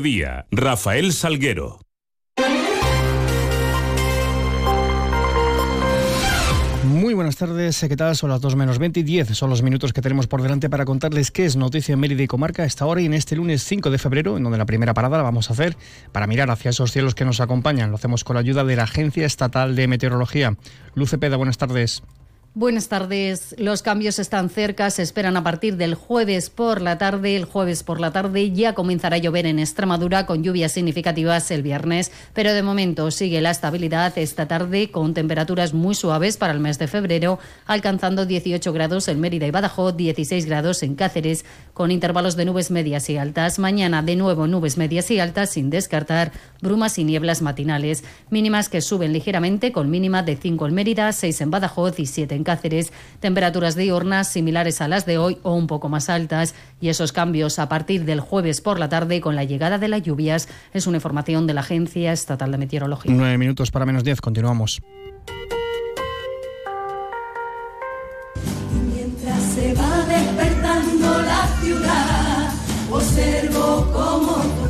[0.00, 1.80] Día, Rafael Salguero.
[6.84, 8.14] Muy buenas tardes, ¿qué tal?
[8.14, 9.28] Son las 2 menos 20 y 10.
[9.28, 12.26] Son los minutos que tenemos por delante para contarles qué es noticia en Mérida y
[12.26, 15.16] Comarca esta hora y en este lunes 5 de febrero, en donde la primera parada
[15.16, 15.76] la vamos a hacer
[16.12, 17.90] para mirar hacia esos cielos que nos acompañan.
[17.90, 20.56] Lo hacemos con la ayuda de la Agencia Estatal de Meteorología.
[20.94, 22.02] Luce Peda, buenas tardes.
[22.58, 23.54] Buenas tardes.
[23.58, 27.36] Los cambios están cerca, se esperan a partir del jueves por la tarde.
[27.36, 31.62] El jueves por la tarde ya comenzará a llover en Extremadura con lluvias significativas el
[31.62, 36.60] viernes, pero de momento sigue la estabilidad esta tarde con temperaturas muy suaves para el
[36.60, 41.44] mes de febrero, alcanzando 18 grados en Mérida y Badajoz, 16 grados en Cáceres,
[41.74, 43.58] con intervalos de nubes medias y altas.
[43.58, 48.80] Mañana de nuevo nubes medias y altas sin descartar brumas y nieblas matinales, mínimas que
[48.80, 52.92] suben ligeramente con mínima de 5 en Mérida, 6 en Badajoz y 7 en Cáceres,
[53.20, 57.58] temperaturas diurnas similares a las de hoy o un poco más altas y esos cambios
[57.58, 60.96] a partir del jueves por la tarde con la llegada de las lluvias es una
[60.98, 63.12] información de la Agencia Estatal de Meteorología.
[63.12, 64.80] Nueve minutos para menos diez, continuamos.
[68.94, 72.52] Mientras se va despertando la ciudad,
[72.90, 74.65] observo cómo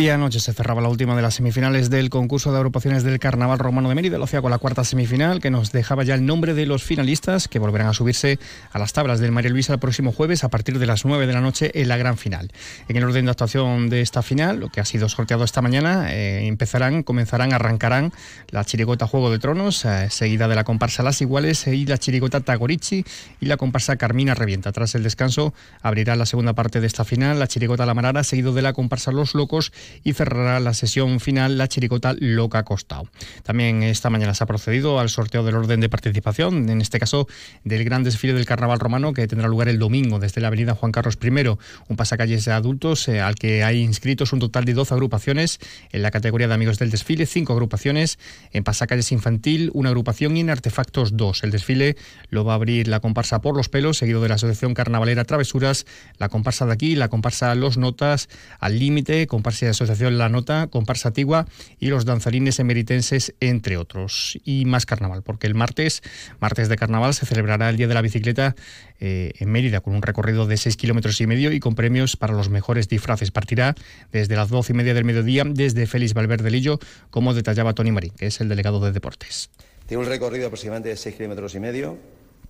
[0.00, 3.58] Y anoche se cerraba la última de las semifinales del concurso de agrupaciones del Carnaval
[3.58, 4.16] Romano de Mérida.
[4.16, 7.48] Lo hacía con la cuarta semifinal, que nos dejaba ya el nombre de los finalistas,
[7.48, 8.38] que volverán a subirse
[8.72, 11.32] a las tablas del María Luisa el próximo jueves a partir de las 9 de
[11.34, 12.50] la noche en la gran final.
[12.88, 16.14] En el orden de actuación de esta final, lo que ha sido sorteado esta mañana,
[16.14, 18.10] eh, empezarán, comenzarán, arrancarán
[18.48, 22.40] la chirigota Juego de Tronos, eh, seguida de la comparsa Las Iguales y la chirigota
[22.40, 23.04] Tagorichi
[23.38, 24.72] y la comparsa Carmina Revienta.
[24.72, 28.54] Tras el descanso, abrirá la segunda parte de esta final, la chirigota La Marara, seguido
[28.54, 33.08] de la comparsa Los Locos y cerrará la sesión final la chiricota Loca Costao.
[33.42, 37.26] También esta mañana se ha procedido al sorteo del orden de participación, en este caso
[37.64, 40.92] del gran desfile del Carnaval Romano que tendrá lugar el domingo desde la avenida Juan
[40.92, 44.94] Carlos I, un pasacalles de adultos eh, al que hay inscritos un total de 12
[44.94, 45.58] agrupaciones
[45.92, 48.18] en la categoría de amigos del desfile, 5 agrupaciones
[48.52, 51.44] en pasacalles infantil, una agrupación y en artefactos 2.
[51.44, 51.96] El desfile
[52.28, 55.86] lo va a abrir la comparsa por los pelos, seguido de la Asociación Carnavalera Travesuras,
[56.18, 61.12] la comparsa de aquí, la comparsa Los Notas, al límite, comparsa Asociación La Nota, Comparsa
[61.12, 61.46] Tigua
[61.78, 64.38] y los danzarines emeritenses, entre otros.
[64.44, 66.02] Y más carnaval, porque el martes,
[66.40, 68.54] martes de carnaval, se celebrará el Día de la Bicicleta
[69.00, 72.34] eh, en Mérida, con un recorrido de 6 kilómetros y medio y con premios para
[72.34, 73.30] los mejores disfraces.
[73.30, 73.74] Partirá
[74.12, 76.78] desde las 12 y media del mediodía, desde Félix Valverde Lillo,
[77.10, 79.50] como detallaba Tony Marín, que es el delegado de deportes.
[79.86, 81.98] Tiene un recorrido aproximadamente de 6 kilómetros y medio,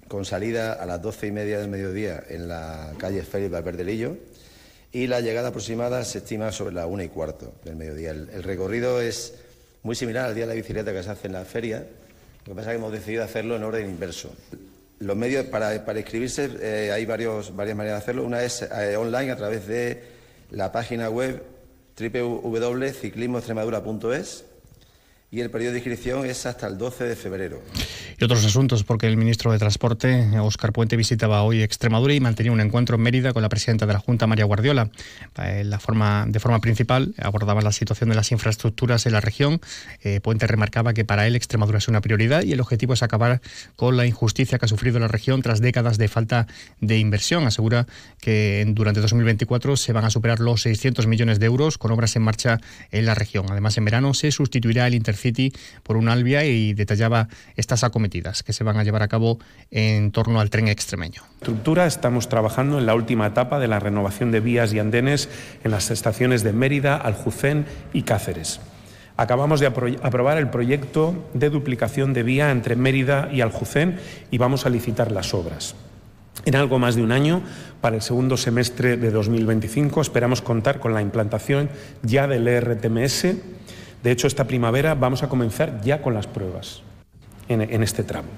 [0.09, 4.17] con salida a las 12 y media del mediodía en la calle Félix Valverde Lillo
[4.93, 8.11] y la llegada aproximada se estima sobre la una y cuarto del mediodía.
[8.11, 9.33] El, recorrido es
[9.83, 11.87] muy similar al día de la bicicleta que se hace en la feria,
[12.47, 14.33] lo que pasa es que hemos decidido hacerlo en orden inverso.
[14.99, 18.25] Los medios para, para inscribirse eh, hay varios, varias maneras de hacerlo.
[18.25, 20.03] Una es eh, online a través de
[20.51, 21.41] la página web
[21.99, 24.45] www.ciclismoextremadura.es
[25.33, 27.63] y el periodo de inscripción es hasta el 12 de febrero.
[28.19, 32.51] Y otros asuntos, porque el ministro de Transporte, Óscar Puente, visitaba hoy Extremadura y mantenía
[32.51, 34.91] un encuentro en Mérida con la presidenta de la Junta, María Guardiola.
[35.41, 39.61] Eh, la forma, de forma principal abordaba la situación de las infraestructuras en la región.
[40.03, 43.41] Eh, Puente remarcaba que para él Extremadura es una prioridad y el objetivo es acabar
[43.77, 46.49] con la injusticia que ha sufrido la región tras décadas de falta
[46.81, 47.47] de inversión.
[47.47, 47.87] Asegura
[48.21, 52.23] que durante 2024 se van a superar los 600 millones de euros con obras en
[52.23, 52.61] marcha
[52.91, 53.47] en la región.
[53.49, 58.53] Además, en verano se sustituirá el Intercity por un Albia y detallaba estas acometidas que
[58.53, 59.39] se van a llevar a cabo
[59.71, 61.23] en torno al tren extremeño.
[61.41, 65.29] Estructura, estamos trabajando en la última etapa de la renovación de vías y andenes
[65.65, 68.61] en las estaciones de Mérida, Aljucén y Cáceres.
[69.17, 73.99] Acabamos de aprobar el proyecto de duplicación de vía entre Mérida y Aljucén
[74.31, 75.75] y vamos a licitar las obras.
[76.47, 77.43] En algo más de un año,
[77.83, 81.69] para el segundo semestre de 2025, esperamos contar con la implantación
[82.03, 83.27] ya del ERTMS.
[84.03, 86.83] De hecho, esta primavera vamos a comenzar ya con las pruebas
[87.49, 88.29] en, este tramo.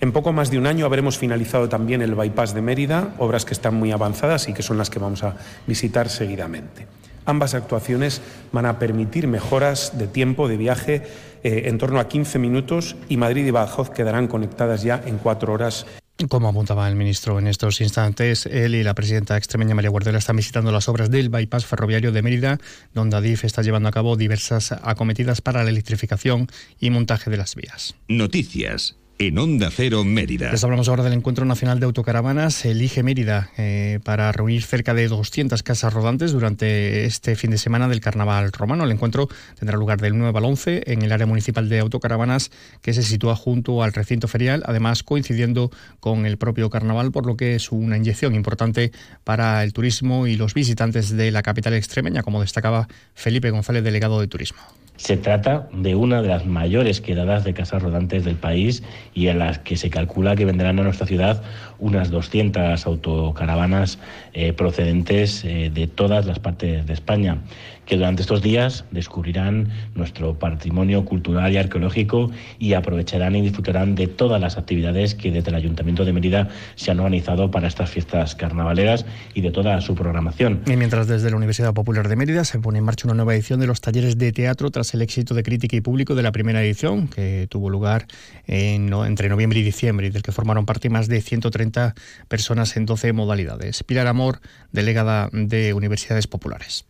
[0.00, 3.54] En poco más de un año habremos finalizado también el bypass de Mérida, obras que
[3.54, 5.36] están muy avanzadas y que son las que vamos a
[5.66, 6.86] visitar seguidamente.
[7.24, 8.20] Ambas actuaciones
[8.50, 11.02] van a permitir mejoras de tiempo de viaje
[11.44, 15.52] eh, en torno a 15 minutos y Madrid y Badajoz quedarán conectadas ya en cuatro
[15.52, 15.86] horas.
[16.28, 20.36] Como apuntaba el ministro en estos instantes, él y la presidenta extremeña María Guardiola están
[20.36, 22.58] visitando las obras del bypass ferroviario de Mérida,
[22.94, 26.48] donde Adif está llevando a cabo diversas acometidas para la electrificación
[26.78, 27.94] y montaje de las vías.
[28.08, 28.96] Noticias
[29.28, 30.50] en Onda Cero Mérida.
[30.50, 35.06] Les hablamos ahora del Encuentro Nacional de Autocaravanas, elige Mérida, eh, para reunir cerca de
[35.06, 38.84] 200 casas rodantes durante este fin de semana del Carnaval Romano.
[38.84, 39.28] El encuentro
[39.58, 43.36] tendrá lugar del 9 al 11 en el área municipal de autocaravanas que se sitúa
[43.36, 45.70] junto al recinto ferial, además coincidiendo
[46.00, 48.90] con el propio Carnaval, por lo que es una inyección importante
[49.22, 54.20] para el turismo y los visitantes de la capital extremeña, como destacaba Felipe González, delegado
[54.20, 54.62] de Turismo.
[55.02, 58.84] Se trata de una de las mayores quedadas de casas rodantes del país
[59.14, 61.42] y en las que se calcula que vendrán a nuestra ciudad
[61.80, 63.98] unas 200 autocaravanas
[64.32, 67.38] eh, procedentes eh, de todas las partes de España
[67.86, 74.06] que durante estos días descubrirán nuestro patrimonio cultural y arqueológico y aprovecharán y disfrutarán de
[74.06, 78.34] todas las actividades que desde el Ayuntamiento de Mérida se han organizado para estas fiestas
[78.34, 80.62] carnavaleras y de toda su programación.
[80.66, 83.60] Y mientras desde la Universidad Popular de Mérida se pone en marcha una nueva edición
[83.60, 86.62] de los talleres de teatro tras el éxito de crítica y público de la primera
[86.62, 88.06] edición, que tuvo lugar
[88.46, 91.94] en, entre noviembre y diciembre y del que formaron parte más de 130
[92.28, 93.82] personas en 12 modalidades.
[93.82, 94.40] Pilar Amor,
[94.72, 96.84] delegada de Universidades Populares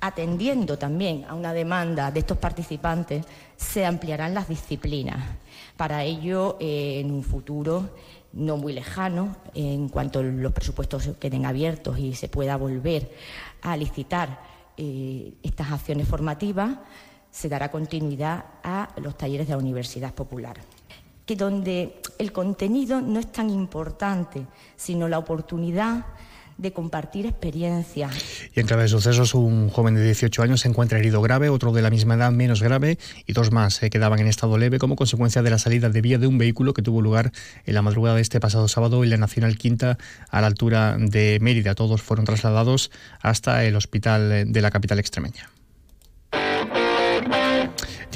[0.00, 3.24] atendiendo también a una demanda de estos participantes,
[3.56, 5.18] se ampliarán las disciplinas.
[5.76, 7.90] Para ello, eh, en un futuro
[8.32, 13.10] no muy lejano, en cuanto los presupuestos queden abiertos y se pueda volver
[13.62, 14.40] a licitar
[14.76, 16.78] eh, estas acciones formativas,
[17.30, 20.58] se dará continuidad a los talleres de la Universidad Popular
[21.28, 24.46] que donde el contenido no es tan importante,
[24.76, 26.06] sino la oportunidad
[26.58, 28.12] de compartir experiencias.
[28.54, 31.72] Y en clave de sucesos, un joven de 18 años se encuentra herido grave, otro
[31.72, 34.96] de la misma edad menos grave y dos más se quedaban en estado leve como
[34.96, 37.32] consecuencia de la salida de vía de un vehículo que tuvo lugar
[37.64, 41.38] en la madrugada de este pasado sábado en la Nacional Quinta a la altura de
[41.40, 41.74] Mérida.
[41.74, 42.90] Todos fueron trasladados
[43.20, 45.50] hasta el hospital de la capital extremeña.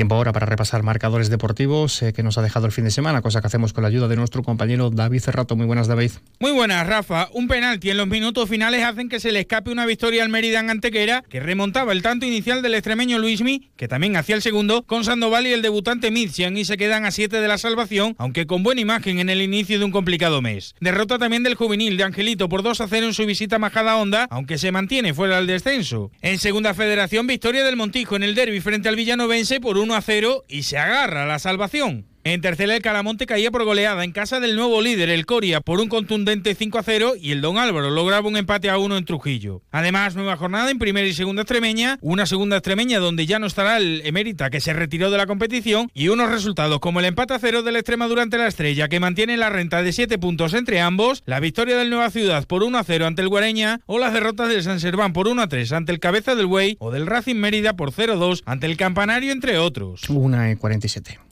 [0.03, 3.23] Tiempo ahora para repasar marcadores deportivos eh, que nos ha dejado el fin de semana,
[3.23, 5.55] cosa que hacemos con la ayuda de nuestro compañero David Cerrato.
[5.55, 6.11] Muy buenas, David.
[6.41, 7.29] Muy buenas, Rafa.
[7.33, 10.59] Un penalti en los minutos finales hacen que se le escape una victoria al Mérida
[10.59, 15.05] Antequera, que remontaba el tanto inicial del extremeño Luismi, que también hacía el segundo, con
[15.05, 18.65] Sandoval y el debutante Mitzian, y se quedan a siete de la salvación, aunque con
[18.65, 20.75] buena imagen en el inicio de un complicado mes.
[20.81, 23.97] Derrota también del juvenil de Angelito por 2 a 0 en su visita a Majada
[23.97, 26.11] Honda, aunque se mantiene fuera del descenso.
[26.23, 30.03] En segunda federación, victoria del Montijo en el derby frente al Villanovense por 1 a
[30.03, 32.12] 0 y se agarra la salvación.
[32.25, 35.81] En tercera, el Calamonte caía por goleada en casa del nuevo líder, el Coria, por
[35.81, 39.05] un contundente 5 a 0 y el Don Álvaro lograba un empate a 1 en
[39.05, 39.63] Trujillo.
[39.73, 43.77] Además, nueva jornada en primera y segunda extremeña, una segunda extremeña donde ya no estará
[43.79, 47.41] el Emérita que se retiró de la competición y unos resultados como el empate a
[47.41, 51.25] 0 del Extrema durante la Estrella que mantiene la renta de 7 puntos entre ambos,
[51.27, 54.49] la victoria del Nueva Ciudad por 1 a 0 ante el Guareña o las derrotas
[54.49, 57.35] del San Serván por 1 a 3 ante el Cabeza del Buey o del Racing
[57.35, 60.09] Mérida por 0 a 2 ante el Campanario entre otros.
[60.09, 61.32] 1 y 47.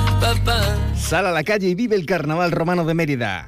[0.21, 0.77] papá.
[0.95, 3.47] Sal a la calle y vive el Carnaval Romano de Mérida.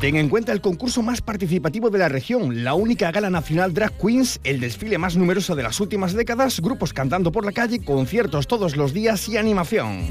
[0.00, 3.92] Ten en cuenta el concurso más participativo de la región, la única gala nacional Drag
[3.98, 8.46] Queens, el desfile más numeroso de las últimas décadas, grupos cantando por la calle, conciertos
[8.46, 10.06] todos los días y animación.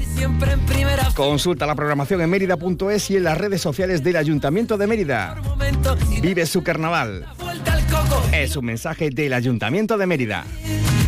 [1.16, 5.36] Consulta la programación en mérida.es y en las redes sociales del Ayuntamiento de Mérida.
[6.22, 7.26] Vive su carnaval.
[8.32, 10.44] Es un mensaje del Ayuntamiento de Mérida.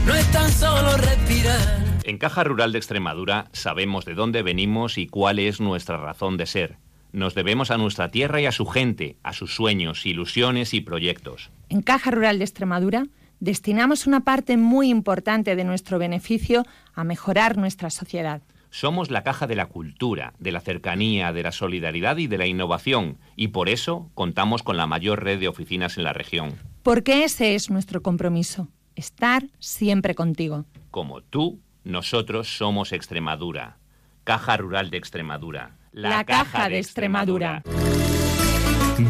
[0.06, 1.91] No es tan solo respirar.
[2.04, 6.47] En Caja Rural de Extremadura sabemos de dónde venimos y cuál es nuestra razón de
[6.47, 6.78] ser.
[7.12, 11.50] Nos debemos a nuestra tierra y a su gente, a sus sueños, ilusiones y proyectos.
[11.68, 13.06] En Caja Rural de Extremadura
[13.38, 18.42] destinamos una parte muy importante de nuestro beneficio a mejorar nuestra sociedad.
[18.71, 22.47] Somos la caja de la cultura, de la cercanía, de la solidaridad y de la
[22.47, 26.54] innovación, y por eso contamos con la mayor red de oficinas en la región.
[26.82, 30.64] Porque ese es nuestro compromiso, estar siempre contigo.
[30.90, 33.76] Como tú, nosotros somos Extremadura.
[34.24, 35.76] Caja Rural de Extremadura.
[35.92, 37.62] La Caja de Extremadura.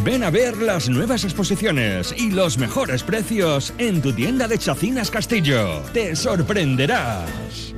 [0.05, 5.11] Ven a ver las nuevas exposiciones y los mejores precios en tu tienda de Chacinas
[5.11, 5.83] Castillo.
[5.93, 7.75] Te sorprenderás.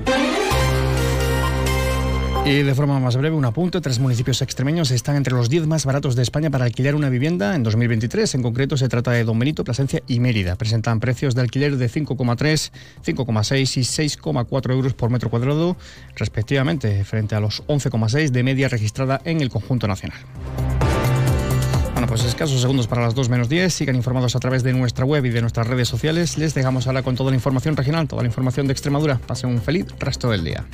[2.46, 3.80] Y de forma más breve, un apunte.
[3.80, 7.54] Tres municipios extremeños están entre los 10 más baratos de España para alquilar una vivienda
[7.54, 8.34] en 2023.
[8.34, 10.54] En concreto, se trata de Don Benito, Plasencia y Mérida.
[10.56, 12.70] Presentan precios de alquiler de 5,3,
[13.02, 15.78] 5,6 y 6,4 euros por metro cuadrado,
[16.16, 20.18] respectivamente, frente a los 11,6 de media registrada en el conjunto nacional.
[21.94, 23.72] Bueno, pues escasos segundos para las 2 menos 10.
[23.72, 26.36] Sigan informados a través de nuestra web y de nuestras redes sociales.
[26.36, 29.18] Les dejamos ahora con toda la información regional, toda la información de Extremadura.
[29.26, 30.66] Pasen un feliz resto del día.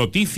[0.00, 0.28] Noticias.